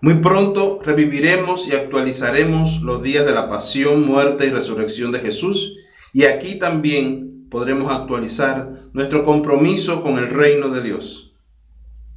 Muy 0.00 0.14
pronto 0.14 0.78
reviviremos 0.82 1.68
y 1.68 1.72
actualizaremos 1.72 2.82
los 2.82 3.02
días 3.02 3.24
de 3.24 3.32
la 3.32 3.48
pasión, 3.48 4.06
muerte 4.06 4.46
y 4.46 4.50
resurrección 4.50 5.12
de 5.12 5.20
Jesús 5.20 5.76
y 6.12 6.24
aquí 6.24 6.58
también 6.58 7.46
podremos 7.50 7.92
actualizar 7.92 8.80
nuestro 8.92 9.24
compromiso 9.24 10.02
con 10.02 10.18
el 10.18 10.28
reino 10.28 10.70
de 10.70 10.82
Dios 10.82 11.36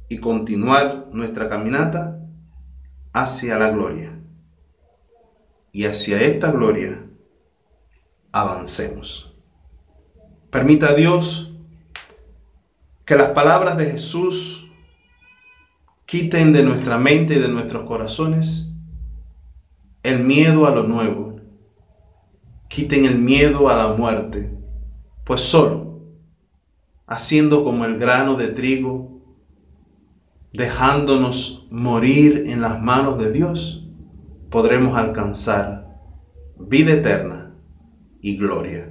y 0.08 0.18
continuar 0.18 1.08
nuestra 1.12 1.48
caminata 1.48 2.18
hacia 3.12 3.58
la 3.58 3.70
gloria. 3.70 4.20
Y 5.76 5.84
hacia 5.84 6.22
esta 6.22 6.52
gloria 6.52 7.04
avancemos. 8.32 9.36
Permita 10.48 10.88
a 10.88 10.94
Dios 10.94 11.52
que 13.04 13.14
las 13.14 13.32
palabras 13.32 13.76
de 13.76 13.84
Jesús 13.84 14.72
quiten 16.06 16.54
de 16.54 16.62
nuestra 16.62 16.96
mente 16.96 17.34
y 17.34 17.40
de 17.40 17.50
nuestros 17.50 17.82
corazones 17.82 18.70
el 20.02 20.20
miedo 20.20 20.66
a 20.66 20.70
lo 20.70 20.84
nuevo. 20.84 21.42
Quiten 22.68 23.04
el 23.04 23.18
miedo 23.18 23.68
a 23.68 23.76
la 23.76 23.88
muerte, 23.88 24.56
pues 25.24 25.42
solo 25.42 26.00
haciendo 27.06 27.64
como 27.64 27.84
el 27.84 27.98
grano 27.98 28.36
de 28.36 28.48
trigo 28.48 29.20
dejándonos 30.54 31.66
morir 31.70 32.44
en 32.46 32.62
las 32.62 32.80
manos 32.80 33.18
de 33.18 33.30
Dios, 33.30 33.85
podremos 34.56 34.96
alcanzar 34.96 36.00
vida 36.58 36.94
eterna 36.94 37.54
y 38.22 38.38
gloria. 38.38 38.90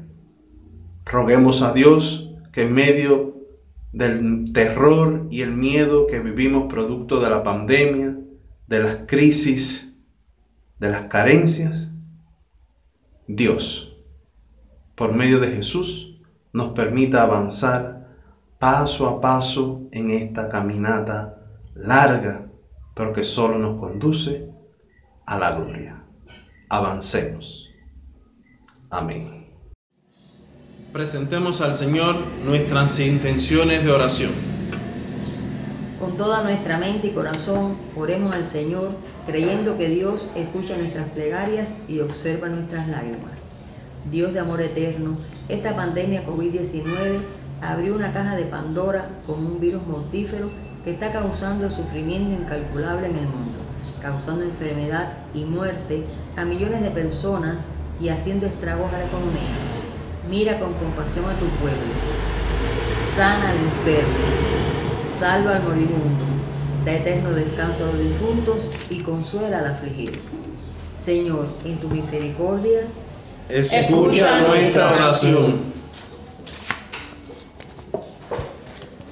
Roguemos 1.06 1.64
a 1.64 1.74
Dios 1.74 2.36
que 2.52 2.68
en 2.68 2.74
medio 2.74 3.42
del 3.92 4.54
terror 4.54 5.26
y 5.32 5.42
el 5.42 5.54
miedo 5.54 6.06
que 6.06 6.20
vivimos 6.20 6.72
producto 6.72 7.20
de 7.20 7.32
la 7.32 7.42
pandemia, 7.42 8.16
de 8.68 8.80
las 8.80 9.06
crisis, 9.08 9.96
de 10.78 10.90
las 10.92 11.06
carencias, 11.06 11.92
Dios, 13.28 13.98
por 14.94 15.16
medio 15.16 15.40
de 15.40 15.48
Jesús, 15.48 16.22
nos 16.54 16.74
permita 16.74 17.24
avanzar 17.24 18.20
paso 18.60 19.08
a 19.08 19.20
paso 19.20 19.88
en 19.92 20.12
esta 20.12 20.48
caminata 20.48 21.40
larga, 21.74 22.52
pero 22.94 23.14
que 23.14 23.24
solo 23.24 23.58
nos 23.58 23.80
conduce 23.80 24.54
a 25.26 25.38
la 25.38 25.52
gloria. 25.52 26.04
Avancemos. 26.70 27.72
Amén. 28.90 29.46
Presentemos 30.94 31.62
al 31.62 31.74
Señor 31.74 32.16
nuestras 32.46 33.00
intenciones 33.00 33.84
de 33.84 33.92
oración. 33.92 34.32
Con 36.00 36.18
toda 36.18 36.44
nuestra 36.44 36.78
mente 36.78 37.08
y 37.08 37.12
corazón, 37.12 37.76
oremos 37.96 38.34
al 38.34 38.46
Señor, 38.46 38.92
creyendo 39.26 39.78
que 39.78 39.90
Dios 39.90 40.30
escucha 40.36 40.78
nuestras 40.78 41.10
plegarias 41.10 41.80
y 41.88 42.00
observa 42.00 42.48
nuestras 42.48 42.88
lágrimas. 42.88 43.50
Dios 44.12 44.34
de 44.34 44.40
amor 44.40 44.62
eterno, 44.62 45.18
esta 45.50 45.76
pandemia 45.76 46.26
COVID-19 46.26 47.22
abrió 47.62 47.96
una 47.96 48.14
caja 48.14 48.36
de 48.36 48.46
Pandora 48.46 49.10
con 49.26 49.46
un 49.46 49.60
virus 49.60 49.86
mortífero 49.88 50.50
que 50.84 50.92
está 50.92 51.12
causando 51.12 51.72
sufrimiento 51.72 52.42
incalculable 52.42 53.08
en 53.08 53.18
el 53.18 53.28
mundo, 53.28 53.65
causando 54.06 54.44
enfermedad 54.44 55.14
y 55.34 55.46
muerte 55.46 56.06
a 56.38 56.46
millones 56.46 56.84
de 56.84 56.92
personas 56.92 57.78
y 58.00 58.10
haciendo 58.10 58.46
estragos 58.46 58.94
a 58.94 59.00
la 59.00 59.06
economía. 59.06 59.58
Mira 60.30 60.60
con 60.60 60.74
compasión 60.74 61.26
a 61.26 61.34
tu 61.34 61.48
pueblo, 61.60 61.80
sana 63.16 63.50
al 63.50 63.58
enfermo, 63.58 64.14
salva 65.12 65.56
al 65.56 65.64
moribundo, 65.64 66.24
da 66.86 66.94
eterno 66.94 67.32
descanso 67.32 67.86
a 67.86 67.88
los 67.88 68.00
difuntos 68.00 68.70
y 68.92 69.00
consuela 69.00 69.58
al 69.58 69.68
afligido. 69.68 70.14
Señor, 71.00 71.48
en 71.66 71.78
tu 71.78 71.90
misericordia, 71.90 72.82
escucha 73.50 74.48
nuestra 74.48 74.92
oración. 74.92 75.62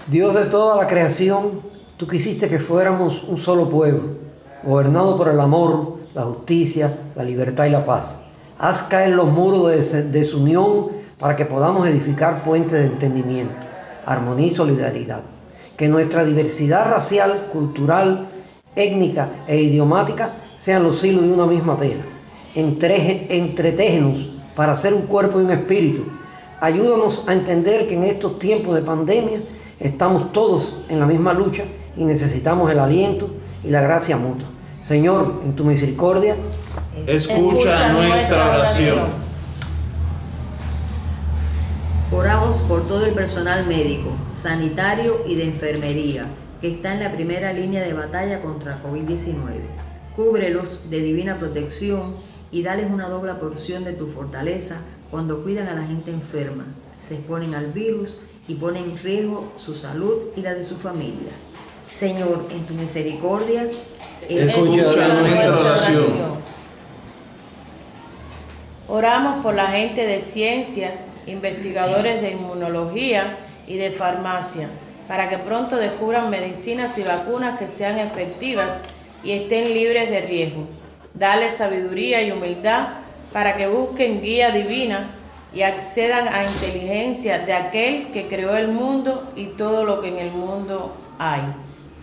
Dios 0.06 0.36
de 0.36 0.46
toda 0.46 0.78
la 0.78 0.88
creación, 0.88 1.62
tú 1.98 2.08
quisiste 2.08 2.48
que 2.48 2.60
fuéramos 2.60 3.24
un 3.24 3.40
solo 3.40 3.68
pueblo, 3.68 4.23
gobernado 4.66 5.18
por 5.18 5.30
el 5.30 5.40
amor, 5.40 5.98
la 6.14 6.24
justicia, 6.24 6.98
la 7.16 7.24
libertad 7.24 7.66
y 7.66 7.70
la 7.70 7.86
paz. 7.86 8.22
Haz 8.58 8.84
caer 8.84 9.10
los 9.12 9.30
muros 9.30 9.92
de 9.92 10.04
desunión 10.04 10.90
para 11.20 11.36
que 11.36 11.46
podamos 11.46 11.88
edificar 11.88 12.44
puentes 12.44 12.74
de 12.74 12.86
entendimiento, 12.86 13.54
armonía 14.06 14.48
y 14.48 14.56
solidaridad. 14.56 15.22
Que 15.78 15.88
nuestra 15.88 16.24
diversidad 16.24 16.90
racial, 16.90 17.50
cultural, 17.52 18.30
étnica 18.76 19.30
e 19.48 19.62
idiomática 19.62 20.34
sean 20.58 20.84
los 20.84 21.04
hilos 21.04 21.24
de 21.24 21.32
una 21.32 21.46
misma 21.46 21.78
tela. 21.78 22.04
entretégenos 22.56 24.30
para 24.56 24.76
ser 24.76 24.94
un 24.94 25.04
cuerpo 25.04 25.40
y 25.40 25.44
un 25.44 25.52
espíritu. 25.52 26.04
Ayúdanos 26.62 27.24
a 27.28 27.34
entender 27.34 27.88
que 27.88 27.96
en 27.96 28.04
estos 28.04 28.38
tiempos 28.40 28.76
de 28.76 28.82
pandemia 28.82 29.42
Estamos 29.84 30.32
todos 30.32 30.78
en 30.88 31.00
la 31.00 31.06
misma 31.06 31.34
lucha 31.34 31.66
y 31.96 32.06
necesitamos 32.06 32.72
el 32.72 32.80
aliento 32.80 33.30
y 33.64 33.70
la 33.70 33.82
gracia 33.82 34.18
mutua. 34.18 34.48
Señor, 34.82 35.42
en 35.46 35.56
tu 35.56 35.64
misericordia, 35.64 36.36
escucha 37.08 37.94
nuestra 37.94 38.52
oración. 38.52 39.08
Oramos 42.12 42.58
por 42.58 42.88
todo 42.88 43.06
el 43.06 43.14
personal 43.14 43.66
médico, 43.66 44.12
sanitario 44.36 45.22
y 45.28 45.36
de 45.36 45.46
enfermería 45.46 46.28
que 46.62 46.72
está 46.72 46.94
en 46.94 47.00
la 47.00 47.12
primera 47.12 47.52
línea 47.52 47.82
de 47.82 47.94
batalla 47.94 48.42
contra 48.42 48.82
COVID-19. 48.84 49.36
Cúbrelos 50.16 50.90
de 50.90 51.00
divina 51.00 51.40
protección 51.40 52.16
y 52.52 52.62
dales 52.62 52.92
una 52.92 53.10
doble 53.10 53.34
porción 53.34 53.84
de 53.84 53.94
tu 53.94 54.08
fortaleza 54.08 54.82
cuando 55.10 55.44
cuidan 55.44 55.68
a 55.68 55.76
la 55.76 55.84
gente 55.84 56.12
enferma, 56.12 56.66
se 57.06 57.16
exponen 57.16 57.54
al 57.56 57.74
virus 57.74 58.20
y 58.48 58.56
pone 58.56 58.80
en 58.80 58.98
riesgo 58.98 59.52
su 59.58 59.76
salud 59.76 60.30
y 60.36 60.42
la 60.42 60.54
de 60.54 60.64
sus 60.64 60.78
familias. 60.78 61.53
Señor, 61.94 62.48
en 62.50 62.66
tu 62.66 62.74
misericordia, 62.74 63.68
escucha 64.28 65.08
nuestra 65.10 65.60
oración. 65.60 66.06
Oramos 68.88 69.44
por 69.44 69.54
la 69.54 69.68
gente 69.68 70.08
de 70.08 70.22
ciencia, 70.22 70.96
investigadores 71.28 72.22
de 72.22 72.32
inmunología 72.32 73.38
y 73.68 73.78
de 73.78 73.92
farmacia, 73.92 74.70
para 75.08 75.30
que 75.30 75.38
pronto 75.38 75.76
descubran 75.76 76.32
medicinas 76.32 76.98
y 76.98 77.04
vacunas 77.04 77.60
que 77.60 77.68
sean 77.68 78.00
efectivas 78.00 78.70
y 79.24 79.32
estén 79.32 79.74
libres 79.74 80.10
de 80.10 80.22
riesgo. 80.22 80.66
Dale 81.14 81.56
sabiduría 81.56 82.24
y 82.24 82.32
humildad 82.32 82.88
para 83.32 83.56
que 83.56 83.68
busquen 83.68 84.22
guía 84.22 84.50
divina 84.50 85.12
y 85.54 85.62
accedan 85.62 86.28
a 86.28 86.44
inteligencia 86.44 87.40
de 87.40 87.54
aquel 87.54 88.12
que 88.12 88.28
creó 88.28 88.58
el 88.58 88.70
mundo 88.70 89.32
y 89.36 89.46
todo 89.46 89.86
lo 89.86 90.02
que 90.02 90.08
en 90.08 90.18
el 90.18 90.32
mundo 90.32 90.96
hay. 91.20 91.42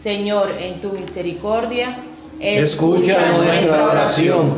Señor, 0.01 0.53
en 0.59 0.81
tu 0.81 0.93
misericordia, 0.93 1.95
escucha 2.41 3.37
nuestra 3.37 3.85
oración. 3.85 4.55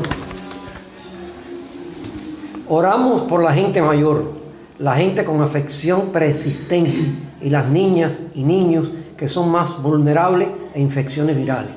Oramos 2.68 3.22
por 3.22 3.42
la 3.42 3.52
gente 3.52 3.82
mayor, 3.82 4.34
la 4.78 4.94
gente 4.94 5.24
con 5.24 5.42
afección 5.42 6.12
persistente 6.12 6.92
y 7.40 7.50
las 7.50 7.66
niñas 7.66 8.20
y 8.36 8.44
niños 8.44 8.86
que 9.16 9.28
son 9.28 9.50
más 9.50 9.82
vulnerables 9.82 10.46
a 10.76 10.78
infecciones 10.78 11.36
virales. 11.36 11.72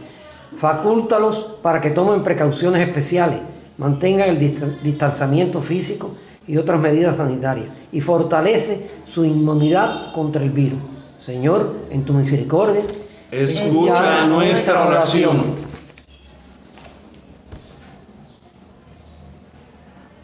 Facúltalos 0.60 1.56
para 1.64 1.82
que 1.82 1.90
tomen 1.90 2.24
precauciones 2.24 2.88
especiales, 2.88 3.40
mantengan 3.80 4.30
el 4.30 4.38
distanciamiento 4.84 5.60
físico 5.64 6.12
y 6.48 6.58
otras 6.58 6.80
medidas 6.80 7.18
sanitarias 7.18 7.70
y 7.92 8.00
fortalece 8.00 8.92
su 9.12 9.26
inmunidad 9.26 10.14
contra 10.14 10.44
el 10.44 10.52
virus. 10.52 10.78
Señor, 11.20 11.74
en 11.90 12.04
tu 12.04 12.14
misericordia, 12.14 12.84
escucha 13.32 14.26
nuestra 14.28 14.88
oración. 14.88 15.56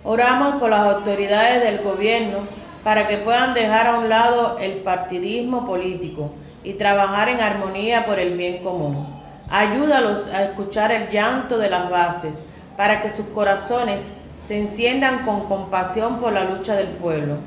Oramos 0.03 0.55
por 0.55 0.69
las 0.69 0.87
autoridades 0.87 1.63
del 1.63 1.79
gobierno 1.83 2.39
para 2.83 3.07
que 3.07 3.17
puedan 3.17 3.53
dejar 3.53 3.87
a 3.87 3.99
un 3.99 4.09
lado 4.09 4.57
el 4.59 4.73
partidismo 4.77 5.65
político 5.65 6.31
y 6.63 6.73
trabajar 6.73 7.29
en 7.29 7.39
armonía 7.39 8.05
por 8.05 8.19
el 8.19 8.35
bien 8.35 8.63
común. 8.63 9.07
Ayúdalos 9.49 10.29
a 10.29 10.43
escuchar 10.43 10.91
el 10.91 11.09
llanto 11.09 11.57
de 11.57 11.69
las 11.69 11.89
bases 11.89 12.39
para 12.77 13.01
que 13.01 13.13
sus 13.13 13.27
corazones 13.27 13.99
se 14.47 14.59
enciendan 14.59 15.19
con 15.25 15.41
compasión 15.41 16.19
por 16.19 16.33
la 16.33 16.45
lucha 16.45 16.75
del 16.75 16.87
pueblo. 16.87 17.37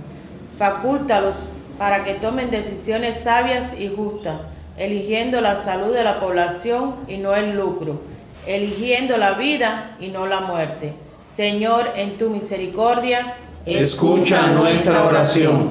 Facúltalos 0.58 1.48
para 1.78 2.04
que 2.04 2.14
tomen 2.14 2.50
decisiones 2.50 3.20
sabias 3.24 3.78
y 3.78 3.88
justas, 3.88 4.40
eligiendo 4.76 5.40
la 5.40 5.56
salud 5.56 5.94
de 5.94 6.04
la 6.04 6.20
población 6.20 6.96
y 7.06 7.18
no 7.18 7.34
el 7.34 7.56
lucro, 7.56 8.00
eligiendo 8.46 9.16
la 9.18 9.32
vida 9.32 9.96
y 10.00 10.08
no 10.08 10.26
la 10.26 10.40
muerte. 10.40 10.94
Señor, 11.32 11.88
en 11.96 12.16
tu 12.16 12.30
misericordia, 12.30 13.36
escucha 13.66 14.48
nuestra 14.48 15.04
oración. 15.04 15.70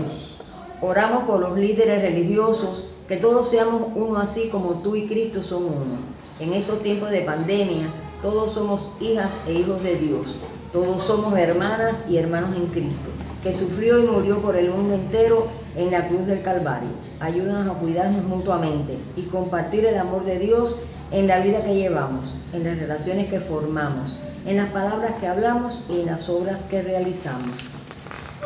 Oramos 0.82 1.24
por 1.24 1.40
los 1.40 1.58
líderes 1.58 2.02
religiosos, 2.02 2.90
que 3.08 3.18
todos 3.18 3.50
seamos 3.50 3.84
uno 3.96 4.20
así 4.20 4.50
como 4.50 4.82
tú 4.82 4.96
y 4.96 5.08
Cristo 5.08 5.44
son 5.44 5.64
uno. 5.66 6.14
En 6.40 6.54
estos 6.54 6.82
tiempos 6.82 7.12
de 7.12 7.22
pandemia, 7.22 7.88
todos 8.22 8.54
somos 8.54 8.92
hijas 9.00 9.42
e 9.48 9.54
hijos 9.54 9.84
de 9.84 9.96
Dios. 9.96 10.38
Todos 10.74 11.04
somos 11.04 11.38
hermanas 11.38 12.06
y 12.10 12.18
hermanos 12.18 12.56
en 12.56 12.66
Cristo, 12.66 13.10
que 13.44 13.54
sufrió 13.54 14.00
y 14.00 14.08
murió 14.08 14.40
por 14.40 14.56
el 14.56 14.70
mundo 14.72 14.94
entero 14.94 15.48
en 15.76 15.92
la 15.92 16.08
cruz 16.08 16.26
del 16.26 16.42
Calvario. 16.42 16.90
Ayúdanos 17.20 17.76
a 17.76 17.80
cuidarnos 17.80 18.24
mutuamente 18.24 18.98
y 19.18 19.24
compartir 19.24 19.86
el 19.86 19.98
amor 19.98 20.24
de 20.24 20.40
Dios 20.40 20.80
en 21.12 21.28
la 21.28 21.40
vida 21.40 21.62
que 21.62 21.76
llevamos, 21.76 22.34
en 22.54 22.64
las 22.64 22.80
relaciones 22.80 23.28
que 23.28 23.42
formamos, 23.42 24.18
en 24.46 24.58
las 24.58 24.70
palabras 24.70 25.12
que 25.20 25.28
hablamos 25.28 25.82
y 25.90 26.00
en 26.00 26.06
las 26.08 26.30
obras 26.30 26.64
que 26.64 26.82
realizamos. 26.82 27.52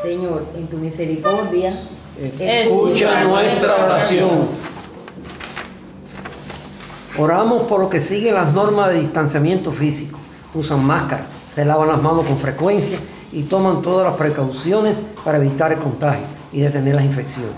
Señor, 0.01 0.45
en 0.55 0.67
tu 0.67 0.77
misericordia, 0.77 1.73
escucha 2.39 3.23
nuestra 3.23 3.75
oración. 3.85 4.47
Oramos 7.19 7.63
por 7.63 7.79
lo 7.79 7.89
que 7.89 8.01
siguen 8.01 8.33
las 8.33 8.53
normas 8.53 8.89
de 8.89 9.01
distanciamiento 9.01 9.71
físico. 9.71 10.19
Usan 10.53 10.83
máscara, 10.85 11.25
se 11.53 11.65
lavan 11.65 11.87
las 11.87 12.01
manos 12.01 12.25
con 12.25 12.37
frecuencia 12.37 12.99
y 13.31 13.43
toman 13.43 13.81
todas 13.81 14.07
las 14.07 14.15
precauciones 14.15 15.03
para 15.23 15.37
evitar 15.37 15.71
el 15.71 15.79
contagio 15.79 16.25
y 16.51 16.61
detener 16.61 16.95
las 16.95 17.05
infecciones. 17.05 17.51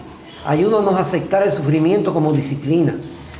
Ayúdanos 0.46 0.96
a 0.96 1.02
aceptar 1.02 1.44
el 1.44 1.52
sufrimiento 1.52 2.14
como 2.14 2.32
disciplina, 2.32 2.96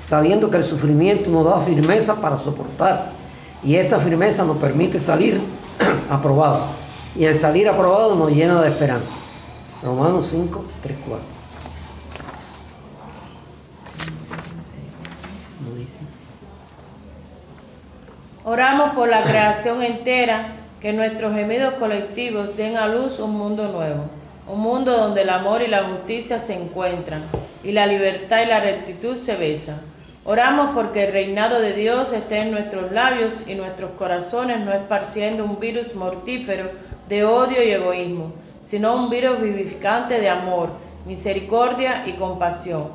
sabiendo 0.08 0.50
que 0.50 0.58
el 0.58 0.66
sufrimiento 0.66 1.30
nos 1.30 1.46
da 1.46 1.62
firmeza 1.62 2.22
para 2.22 2.38
soportar 2.38 3.12
y 3.64 3.76
esta 3.76 4.00
firmeza 4.00 4.46
nos 4.46 4.58
permite 4.58 5.00
salir 5.00 5.40
aprobado 6.10 6.66
y 7.16 7.26
el 7.26 7.36
salir 7.36 7.68
aprobado 7.68 8.16
nos 8.16 8.32
llena 8.32 8.62
de 8.62 8.70
esperanza. 8.70 9.14
Romanos 9.84 10.28
5, 10.30 10.66
3, 10.84 10.98
4. 11.08 11.40
Oramos 18.46 18.90
por 18.96 19.08
la 19.08 19.22
creación 19.22 19.84
entera, 19.84 20.56
que 20.80 20.94
nuestros 20.94 21.36
gemidos 21.36 21.74
colectivos 21.74 22.56
den 22.56 22.78
a 22.78 22.88
luz 22.88 23.20
un 23.20 23.38
mundo 23.38 23.68
nuevo, 23.68 24.06
un 24.48 24.62
mundo 24.62 24.98
donde 24.98 25.24
el 25.24 25.30
amor 25.30 25.62
y 25.62 25.68
la 25.68 25.84
justicia 25.84 26.40
se 26.40 26.54
encuentran 26.54 27.22
y 27.64 27.74
la 27.74 27.86
libertad 27.86 28.44
y 28.44 28.48
la 28.48 28.62
rectitud 28.62 29.16
se 29.18 29.36
besan. 29.36 29.82
Oramos 30.24 30.72
porque 30.74 31.06
el 31.06 31.12
reinado 31.12 31.60
de 31.60 31.74
Dios 31.74 32.14
esté 32.14 32.40
en 32.40 32.52
nuestros 32.52 32.92
labios 32.92 33.44
y 33.48 33.56
nuestros 33.56 33.92
corazones 33.92 34.62
no 34.62 34.72
esparciendo 34.72 35.44
un 35.44 35.60
virus 35.60 35.96
mortífero 35.96 36.66
de 37.10 37.26
odio 37.26 37.62
y 37.64 37.72
egoísmo, 37.72 38.34
sino 38.62 38.96
un 38.96 39.10
virus 39.10 39.42
vivificante 39.42 40.22
de 40.22 40.30
amor, 40.30 40.70
misericordia 41.06 42.04
y 42.06 42.14
compasión. 42.14 42.88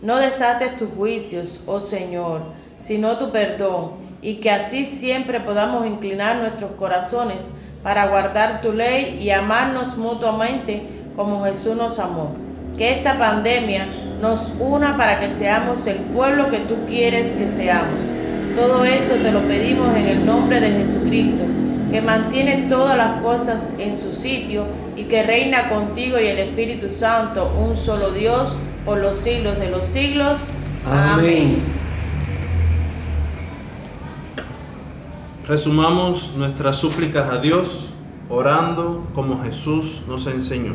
No 0.00 0.18
desates 0.18 0.76
tus 0.76 0.90
juicios, 0.90 1.64
oh 1.66 1.80
Señor, 1.80 2.42
sino 2.78 3.18
tu 3.18 3.32
perdón 3.32 4.01
y 4.22 4.36
que 4.36 4.50
así 4.50 4.86
siempre 4.86 5.40
podamos 5.40 5.86
inclinar 5.86 6.36
nuestros 6.36 6.70
corazones 6.72 7.40
para 7.82 8.06
guardar 8.06 8.62
tu 8.62 8.72
ley 8.72 9.18
y 9.20 9.30
amarnos 9.30 9.98
mutuamente 9.98 10.82
como 11.16 11.44
Jesús 11.44 11.76
nos 11.76 11.98
amó. 11.98 12.32
Que 12.78 12.92
esta 12.92 13.18
pandemia 13.18 13.86
nos 14.22 14.52
una 14.60 14.96
para 14.96 15.18
que 15.18 15.32
seamos 15.32 15.86
el 15.88 15.96
pueblo 15.96 16.48
que 16.48 16.58
tú 16.58 16.76
quieres 16.86 17.34
que 17.34 17.48
seamos. 17.48 17.98
Todo 18.54 18.84
esto 18.84 19.14
te 19.16 19.32
lo 19.32 19.40
pedimos 19.40 19.94
en 19.96 20.06
el 20.06 20.24
nombre 20.24 20.60
de 20.60 20.70
Jesucristo, 20.70 21.42
que 21.90 22.00
mantiene 22.00 22.66
todas 22.68 22.96
las 22.96 23.20
cosas 23.20 23.74
en 23.78 23.96
su 23.96 24.12
sitio 24.12 24.64
y 24.96 25.04
que 25.04 25.24
reina 25.24 25.68
contigo 25.68 26.20
y 26.20 26.28
el 26.28 26.38
Espíritu 26.38 26.88
Santo, 26.90 27.52
un 27.58 27.76
solo 27.76 28.12
Dios, 28.12 28.54
por 28.84 28.98
los 28.98 29.18
siglos 29.18 29.58
de 29.58 29.70
los 29.70 29.84
siglos. 29.84 30.38
Amén. 30.86 31.81
Resumamos 35.46 36.34
nuestras 36.36 36.76
súplicas 36.76 37.28
a 37.28 37.38
Dios 37.38 37.88
orando 38.28 39.08
como 39.12 39.42
Jesús 39.42 40.02
nos 40.06 40.28
enseñó. 40.28 40.74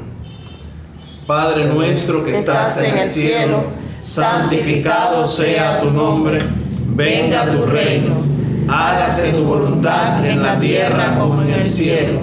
Padre 1.25 1.65
nuestro 1.65 2.21
que 2.21 2.37
estás 2.37 2.77
en 2.81 2.97
el 2.97 3.07
cielo, 3.07 3.63
santificado 4.01 5.25
sea 5.25 5.79
tu 5.79 5.89
nombre, 5.91 6.39
venga 6.85 7.49
tu 7.49 7.65
reino, 7.65 8.15
hágase 8.67 9.31
tu 9.31 9.43
voluntad 9.43 10.25
en 10.25 10.43
la 10.43 10.59
tierra 10.59 11.17
como 11.17 11.41
en 11.43 11.51
el 11.51 11.65
cielo. 11.65 12.19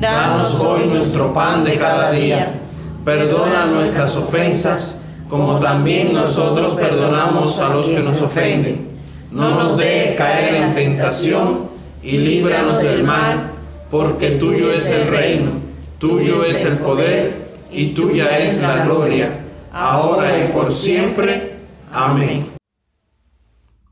Danos 0.00 0.54
hoy 0.60 0.86
nuestro 0.86 1.32
pan 1.32 1.64
de 1.64 1.76
cada 1.76 2.12
día, 2.12 2.60
perdona 3.04 3.66
nuestras 3.66 4.14
ofensas 4.14 5.00
como 5.28 5.58
también 5.58 6.12
nosotros 6.12 6.76
perdonamos 6.76 7.58
a 7.58 7.68
los 7.70 7.88
que 7.88 8.00
nos 8.00 8.22
ofenden. 8.22 8.90
No 9.32 9.50
nos 9.50 9.76
dejes 9.76 10.12
caer 10.12 10.54
en 10.54 10.74
tentación 10.74 11.69
y 12.02 12.18
líbranos 12.18 12.82
del 12.82 13.04
mal, 13.04 13.52
porque 13.90 14.30
tuyo 14.32 14.70
es 14.72 14.90
el 14.90 15.08
reino, 15.08 15.52
tuyo 15.98 16.44
es 16.44 16.64
el 16.64 16.78
poder 16.78 17.50
y 17.70 17.94
tuya 17.94 18.38
es 18.38 18.60
la 18.60 18.84
gloria, 18.84 19.44
ahora 19.72 20.44
y 20.44 20.52
por 20.52 20.72
siempre. 20.72 21.60
Amén. 21.92 22.46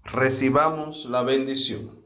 Recibamos 0.05 1.07
la 1.07 1.23
bendición. 1.23 1.99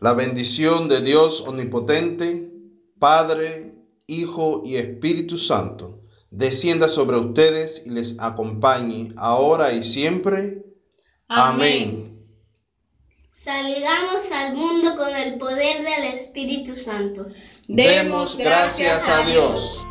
La 0.00 0.12
bendición 0.12 0.88
de 0.88 1.00
Dios 1.00 1.44
Omnipotente, 1.46 2.52
Padre, 2.98 3.72
Hijo 4.06 4.62
y 4.64 4.76
Espíritu 4.76 5.38
Santo, 5.38 6.02
descienda 6.30 6.88
sobre 6.88 7.16
ustedes 7.16 7.84
y 7.86 7.90
les 7.90 8.20
acompañe 8.20 9.12
ahora 9.16 9.72
y 9.72 9.82
siempre. 9.82 10.64
Amén. 11.28 12.17
Salgamos 13.44 14.32
al 14.32 14.56
mundo 14.56 14.96
con 14.96 15.14
el 15.14 15.38
poder 15.38 15.84
del 15.84 16.12
Espíritu 16.12 16.74
Santo. 16.74 17.26
Demos 17.68 18.36
gracias 18.36 19.08
a 19.08 19.22
Dios. 19.22 19.86